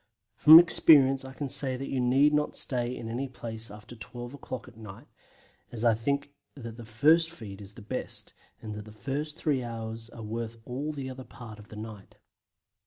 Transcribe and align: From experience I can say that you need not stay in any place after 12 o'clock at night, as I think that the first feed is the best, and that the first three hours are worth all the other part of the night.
From 0.33 0.57
experience 0.59 1.23
I 1.23 1.33
can 1.33 1.47
say 1.47 1.77
that 1.77 1.87
you 1.87 1.99
need 2.01 2.33
not 2.33 2.55
stay 2.55 2.95
in 2.97 3.07
any 3.07 3.27
place 3.27 3.69
after 3.69 3.95
12 3.95 4.33
o'clock 4.33 4.67
at 4.67 4.75
night, 4.75 5.05
as 5.71 5.85
I 5.85 5.93
think 5.93 6.31
that 6.55 6.75
the 6.77 6.85
first 6.85 7.29
feed 7.29 7.61
is 7.61 7.75
the 7.75 7.83
best, 7.83 8.33
and 8.63 8.73
that 8.73 8.85
the 8.85 8.91
first 8.91 9.37
three 9.37 9.61
hours 9.63 10.09
are 10.09 10.23
worth 10.23 10.57
all 10.65 10.91
the 10.91 11.07
other 11.07 11.23
part 11.23 11.59
of 11.59 11.67
the 11.67 11.75
night. 11.75 12.15